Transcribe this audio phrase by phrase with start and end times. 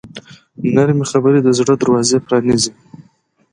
[0.75, 2.71] نرمې خبرې د زړه دروازې پرانیزي.